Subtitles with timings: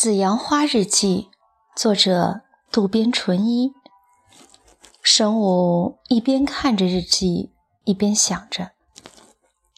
[0.00, 1.28] 紫阳花日记，
[1.74, 3.72] 作者渡边淳一。
[5.02, 7.50] 神武一边看着日记，
[7.82, 8.70] 一边想着：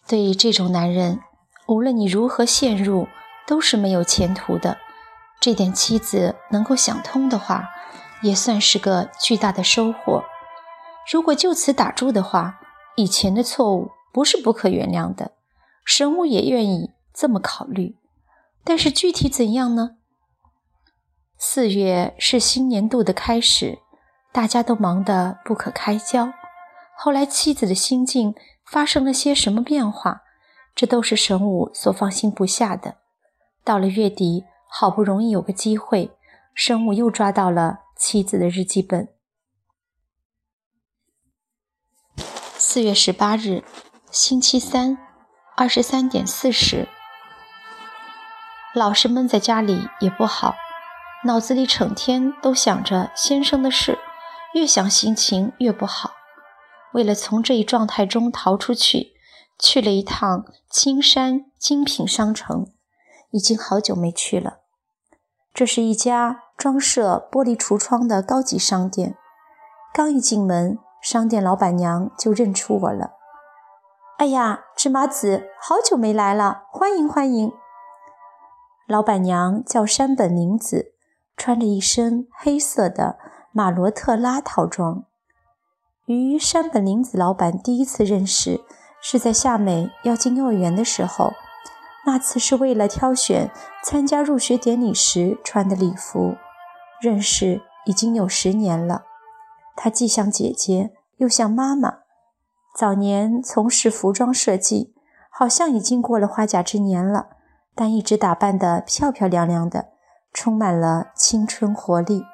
[0.06, 1.20] 对于这种男人，
[1.66, 3.08] 无论你如何陷入，
[3.46, 4.76] 都是没有前途的。
[5.40, 7.70] 这点妻子能够想通的话，
[8.20, 10.24] 也算是个巨大的收获。
[11.10, 12.60] 如果就此打住的话，
[12.96, 15.32] 以前的错误不是不可原谅的。
[15.82, 17.96] 神武也愿意这么考虑，
[18.62, 19.96] 但是具体怎样呢？
[21.42, 23.78] 四月是新年度的开始，
[24.30, 26.34] 大家都忙得不可开交。
[26.94, 28.34] 后来妻子的心境
[28.66, 30.20] 发生了些什么变化？
[30.74, 32.98] 这都是神武所放心不下的。
[33.64, 36.10] 到了月底，好不容易有个机会，
[36.54, 39.08] 神武又抓到了妻子的日记本。
[42.58, 43.64] 四月十八日，
[44.10, 44.98] 星期三，
[45.56, 46.86] 二十三点四十。
[48.74, 50.54] 老是闷在家里也不好。
[51.22, 53.98] 脑子里成天都想着先生的事，
[54.54, 56.12] 越想心情越不好。
[56.94, 59.12] 为了从这一状态中逃出去，
[59.58, 62.72] 去了一趟青山精品商城，
[63.32, 64.60] 已经好久没去了。
[65.52, 69.14] 这是一家装设玻璃橱窗的高级商店。
[69.92, 73.10] 刚一进门，商店老板娘就认出我了。
[74.16, 77.52] 哎呀，芝麻子，好久没来了，欢迎欢迎。
[78.86, 80.89] 老板娘叫山本玲子。
[81.40, 83.16] 穿着一身黑色的
[83.50, 85.04] 马罗特拉套装，
[86.04, 88.60] 与山本玲子老板第一次认识
[89.00, 91.32] 是在夏美要进幼儿园的时候，
[92.04, 93.50] 那次是为了挑选
[93.82, 96.36] 参加入学典礼时穿的礼服。
[97.00, 99.04] 认识已经有十年了，
[99.74, 102.00] 她既像姐姐又像妈妈。
[102.76, 104.92] 早年从事服装设计，
[105.30, 107.28] 好像已经过了花甲之年了，
[107.74, 109.88] 但一直打扮得漂漂亮亮的。
[110.32, 112.24] 充满了青春活力。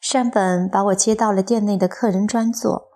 [0.00, 2.88] 山本把我接到了店内的客人专座，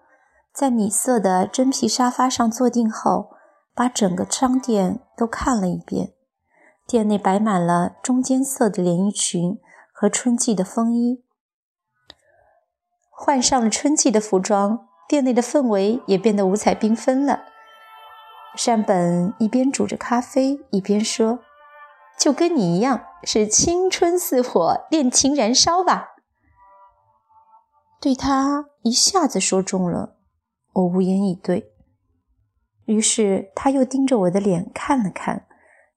[0.52, 3.30] 在米色的真皮沙发上坐定后，
[3.74, 6.12] 把整个商店都看了一遍。
[6.86, 9.58] 店内摆满了中间色的连衣裙
[9.92, 11.24] 和春季的风衣。
[13.10, 17.44] 换上了春季的服装，店内的氛围也变得五彩缤纷了。
[18.56, 21.40] 山本一边煮着咖啡，一边说。
[22.18, 26.10] 就跟你一样，是青春似火，恋情燃烧吧？
[28.00, 30.16] 对他一下子说中了，
[30.72, 31.72] 我无言以对。
[32.84, 35.46] 于是他又盯着我的脸看了看，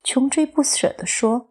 [0.04, 1.50] 穷追不舍地说：“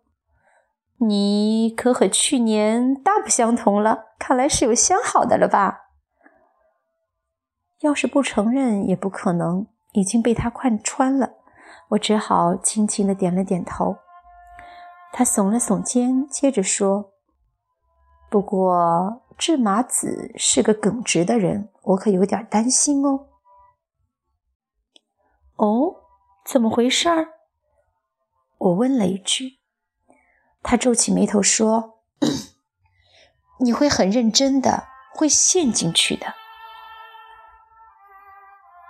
[1.06, 5.90] 你可和去年大不相同了，看来是有相好的了吧？”
[7.80, 11.34] 要是不承认也不可能，已经被他看穿了。
[11.90, 13.98] 我只好轻轻地点了点头。
[15.18, 17.14] 他耸了耸肩，接着说
[18.28, 23.28] ：“不过，志麻子是个耿直的人，我可有点担心哦。
[25.56, 25.96] ”“哦，
[26.44, 27.28] 怎么回事儿？”
[28.60, 29.58] 我问了一句。
[30.62, 32.00] 他皱起眉头说
[33.60, 36.34] ：“你会很认真的，会陷进去的。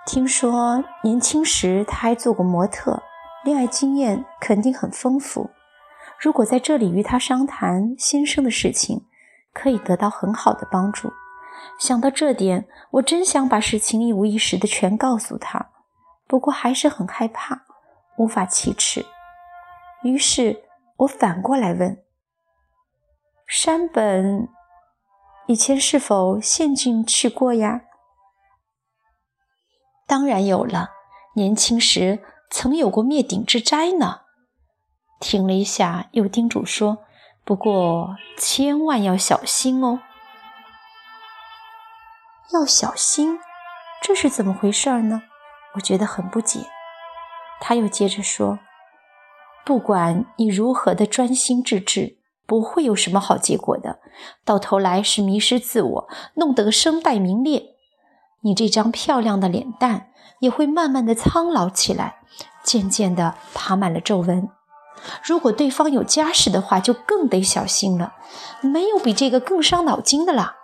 [0.05, 3.01] 听说年轻时他还做过模特，
[3.45, 5.51] 恋爱经验肯定很丰富。”
[6.19, 9.05] 如果在这里与他商谈先生的事情，
[9.53, 11.13] 可以得到很好的帮助。
[11.79, 15.69] 想到这点，我真想把事情一五一十的全告诉他，
[16.27, 17.65] 不过还是很害怕，
[18.17, 19.05] 无法启齿。
[20.03, 20.63] 于是
[20.97, 22.03] 我反过来问：
[23.47, 24.47] 山本
[25.47, 27.81] 以前是否陷进去过呀？
[30.07, 30.91] 当然有了，
[31.35, 34.21] 年轻时曾有过灭顶之灾呢。
[35.19, 36.99] 停了一下，又叮嘱说
[37.43, 39.99] ：“不过千万要小心哦，
[42.53, 43.39] 要小心，
[44.01, 45.23] 这是怎么回事呢？”
[45.75, 46.61] 我觉得很不解。
[47.59, 48.59] 他又接着说
[49.65, 53.99] ：“不管你如何的专心致志，不会有什么好结果的，
[54.45, 57.75] 到头来是迷失自我，弄得个身败名裂。
[58.41, 62.21] 你这张漂亮的脸蛋也会慢慢的苍老起来，
[62.63, 64.49] 渐渐的爬满了皱纹。”
[65.23, 68.15] 如果对方有家室的话，就更得小心了。
[68.61, 70.55] 没有比这个更伤脑筋的啦。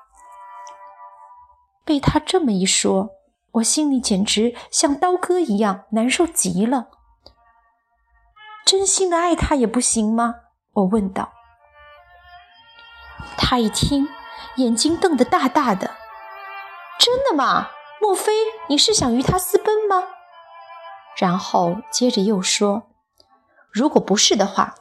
[1.85, 3.09] 被他这么一说，
[3.53, 6.87] 我心里简直像刀割一样，难受极了。
[8.65, 10.35] 真心的爱他也不行吗？
[10.73, 11.33] 我问道。
[13.37, 14.07] 他一听，
[14.55, 15.91] 眼睛瞪得大大的。
[16.97, 17.69] 真的吗？
[18.01, 18.31] 莫非
[18.67, 20.03] 你是想与他私奔吗？
[21.17, 22.83] 然后接着又说。
[23.73, 24.75] 如果不是的话，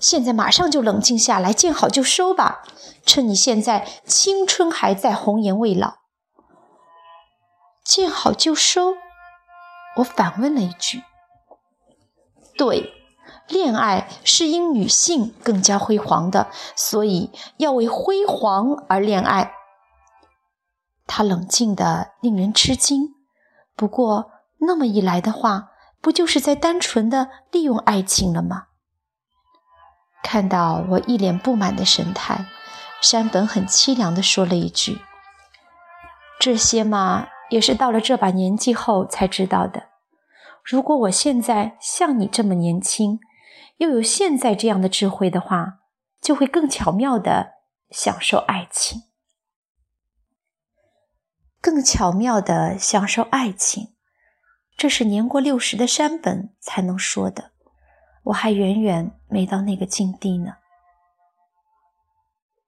[0.00, 2.62] 现在马上就冷静下来，见好就收吧。
[3.04, 5.98] 趁你现在青春还在，红颜未老，
[7.84, 8.94] 见好就收。
[9.96, 11.02] 我反问了一句
[12.56, 12.92] ：“对，
[13.48, 19.52] 恋爱是因女性更加辉煌的，所以要为辉煌而恋爱。”
[21.06, 23.14] 他冷静的令人吃惊。
[23.74, 25.67] 不过，那么一来的话，
[26.00, 28.66] 不就是在单纯的利用爱情了吗？
[30.22, 32.46] 看到我一脸不满的神态，
[33.00, 35.00] 山本很凄凉地说了一句
[36.38, 39.88] ：“这些嘛，也是到了这把年纪后才知道的。
[40.64, 43.20] 如果我现在像你这么年轻，
[43.78, 45.78] 又有现在这样的智慧的话，
[46.20, 47.54] 就会更巧妙地
[47.90, 49.04] 享受爱情。”
[51.60, 53.94] 更巧妙地享受爱情，
[54.78, 57.50] 这是年过六十的山本才能说的。
[58.22, 60.52] 我还远远没到那个境地呢。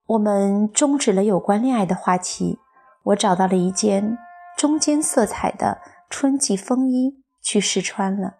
[0.05, 2.59] 我们终止了有关恋爱的话题。
[3.03, 4.19] 我找到了一件
[4.55, 8.35] 中间色彩的春季风衣去试穿了。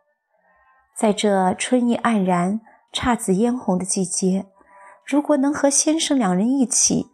[0.95, 2.62] 在这春意盎然、
[2.94, 4.45] 姹紫嫣红的季节，
[5.03, 7.07] 如果能和先生两人一起。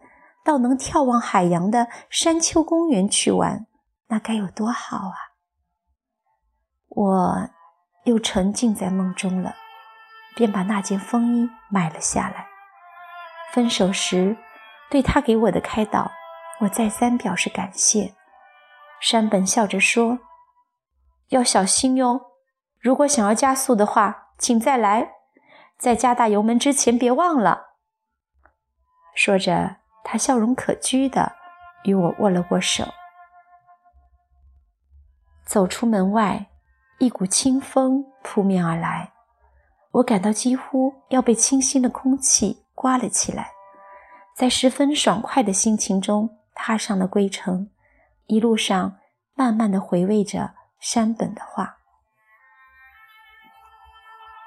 [0.43, 3.67] 到能眺望海洋的山丘公园去玩，
[4.07, 5.26] 那该有多好啊！
[6.97, 7.49] 我
[8.05, 9.53] 又沉浸在梦中了，
[10.35, 12.47] 便把那件风衣买了下来。
[13.53, 14.35] 分手时，
[14.89, 16.11] 对他给我的开导，
[16.61, 18.15] 我再三表示感谢。
[18.99, 20.17] 山本笑着说
[21.29, 22.31] ：“要小心哟，
[22.79, 25.11] 如果想要加速的话，请再来，
[25.77, 27.75] 在加大油门之前别忘了。”
[29.13, 29.77] 说着。
[30.09, 31.33] 他笑容可掬的
[31.83, 32.85] 与我握了握手，
[35.43, 36.45] 走出门外，
[36.99, 39.13] 一股清风扑面而来，
[39.91, 43.51] 我感到几乎要被清新的空气刮了起来，
[44.35, 47.69] 在十分爽快的心情中踏上了归程，
[48.25, 48.97] 一路上
[49.35, 51.77] 慢慢的回味着山本的话。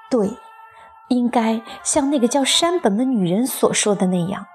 [0.09, 0.37] 对，
[1.07, 4.47] 应该像那个叫山本的女人所说的那样。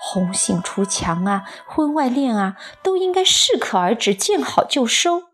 [0.00, 5.28] 红杏出墙啊，婚外恋啊，都应该适可而止，见好就收，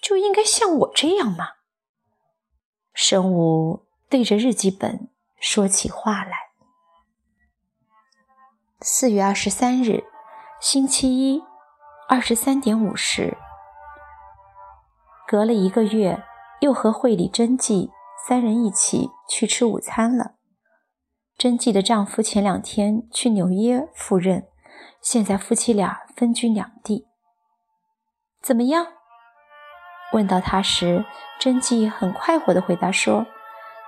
[0.00, 1.48] 就应该像我这样嘛。
[2.92, 5.08] 神武对着日记本
[5.38, 6.50] 说起话来。
[8.80, 10.04] 四月二十三日，
[10.60, 11.42] 星期一，
[12.08, 13.36] 二十三点五十。
[15.26, 16.24] 隔了一个月，
[16.60, 17.90] 又和会里真纪
[18.26, 20.34] 三人一起去吃午餐了。
[21.36, 24.48] 真纪的丈夫前两天去纽约赴任，
[25.00, 27.06] 现在夫妻俩分居两地。
[28.42, 28.86] 怎么样？
[30.12, 31.04] 问到他时，
[31.38, 33.26] 真纪很快活地回答说：“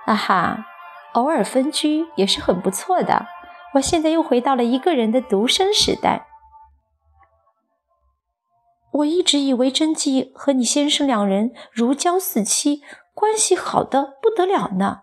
[0.05, 0.65] 啊哈，
[1.13, 3.27] 偶尔分居也是很不错的。
[3.73, 6.27] 我现在又回到了一个人的独身时代。
[8.91, 12.83] 我一直以为真纪和你先生两人如胶似漆，
[13.13, 15.01] 关系好的不得了呢。”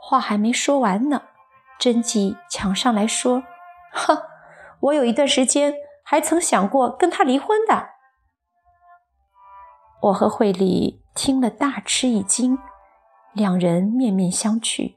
[0.00, 1.22] 话还没说完呢。
[1.78, 3.42] 真纪抢上来说
[3.92, 4.18] ：“哼，
[4.80, 5.74] 我有一段时间
[6.04, 7.90] 还曾想过跟他离婚的。”
[10.02, 12.58] 我和惠理听了大吃一惊，
[13.32, 14.96] 两人面面相觑。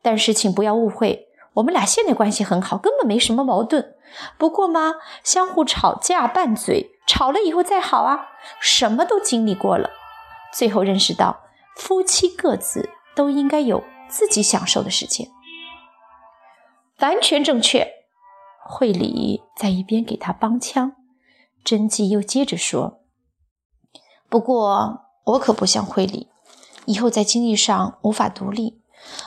[0.00, 3.96] 但是请不要误会，我们俩现在关系很好，根本没什么矛盾。
[4.38, 8.28] 不过嘛，相互吵架拌嘴，吵了以后再好啊，
[8.60, 9.90] 什么都经历过了，
[10.52, 11.40] 最后认识到
[11.76, 15.26] 夫妻各自都应该有自己享受的时间。
[17.00, 17.88] 完全正确，
[18.64, 20.92] 惠理在一边给他帮腔。
[21.64, 23.00] 真纪又接着说
[24.28, 26.28] ：“不过我可不像惠理，
[26.86, 28.80] 以后在经济上无法独立，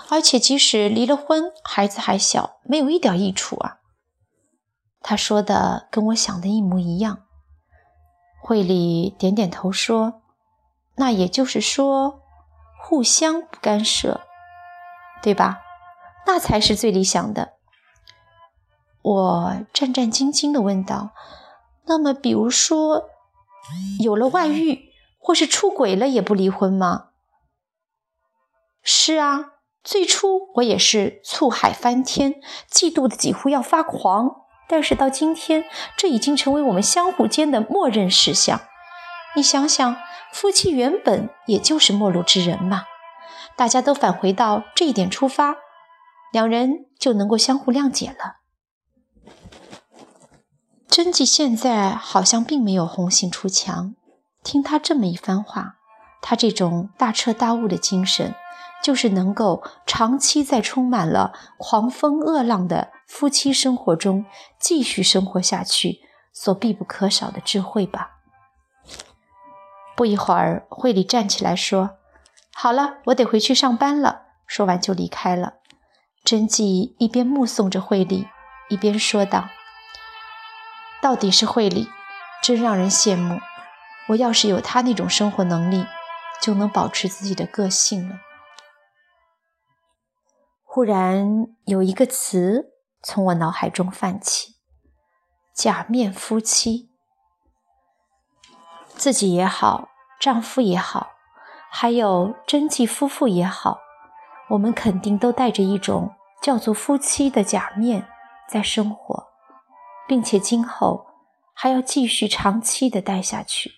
[0.10, 3.78] 而且即使离了婚，孩子还小，没有一点益处啊。”
[5.02, 7.24] 他说的跟我想的一模一样。
[8.42, 10.22] 惠理点点头说
[10.96, 12.22] ：“那也就是说，
[12.82, 14.22] 互相不干涉，
[15.22, 15.62] 对吧？
[16.26, 17.54] 那才是最理想的。”
[19.02, 21.12] 我战战兢兢地问道
[21.88, 23.10] ：“那么，比如说
[24.00, 24.87] 有了外遇，
[25.28, 27.10] 或是出轨了，也不离婚吗
[28.82, 32.36] ？”“是啊，最初我也是醋海翻天，
[32.72, 34.46] 嫉妒的几乎要发狂。
[34.70, 35.66] 但是到今天，
[35.98, 38.62] 这已经成为我们相互间的默认事项。
[39.36, 39.98] 你想想，
[40.32, 42.84] 夫妻原本也就是陌路之人嘛，
[43.58, 45.58] 大家都返回到这一点出发，
[46.32, 48.38] 两人就能够相互谅解了。”
[50.88, 53.94] 真纪现在好像并没有红杏出墙。
[54.48, 55.76] 听他这么一番话，
[56.22, 58.34] 他这种大彻大悟的精神，
[58.82, 64.26] 就是能够长期在充满了狂风恶浪的夫妻生活中
[64.58, 66.00] 继续生活下去
[66.32, 68.12] 所必不可少的智慧吧。
[69.98, 71.98] 不一会儿，惠理站起来说
[72.56, 75.56] ：“好了，我得回去上班了。”说完就离开了。
[76.24, 78.30] 真纪一边目送着惠理，
[78.70, 79.50] 一边说道
[81.04, 81.90] ：“到底是惠理，
[82.42, 83.42] 真让人羡慕。
[84.10, 85.86] 我要是有他那种生活能力，
[86.42, 88.20] 就能保持自己的个性了。”
[90.64, 94.56] 忽然有一个词从我脑海中泛起
[95.56, 96.92] ：“假面夫妻。”
[98.96, 101.12] 自己也好，丈夫也好，
[101.72, 103.80] 还有真纪夫妇也好，
[104.50, 108.08] 我们肯定都带着一种叫做夫妻的假面
[108.48, 109.28] 在生活，
[110.08, 111.08] 并且今后
[111.54, 113.72] 还要继续长期的待下去。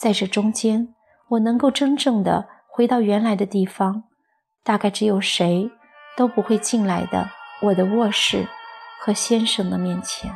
[0.00, 0.94] 在这中间，
[1.28, 4.04] 我能够真正的回到原来的地方。
[4.64, 5.70] 大概只有谁
[6.16, 7.28] 都不会进来的，
[7.64, 8.48] 我的卧室
[8.98, 10.34] 和先生的面前。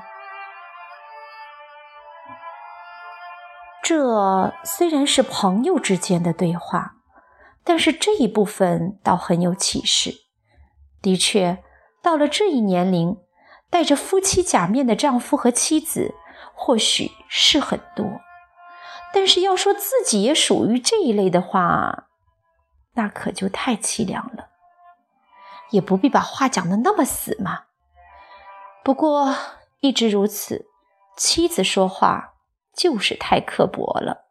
[3.82, 6.96] 这虽然是朋友之间的对话，
[7.64, 10.12] 但是这一部分倒很有启示。
[11.00, 11.62] 的确，
[12.02, 13.16] 到了这一年龄，
[13.70, 16.14] 戴着夫妻假面的丈夫和妻子
[16.54, 18.20] 或许是很多，
[19.14, 22.08] 但是要说自己也属于这一类的话，
[22.94, 24.48] 那可就太凄凉了，
[25.70, 27.66] 也不必把话讲的那么死嘛。
[28.82, 29.34] 不过
[29.80, 30.66] 一直如此，
[31.16, 32.34] 妻子说话
[32.74, 34.23] 就是太刻薄了。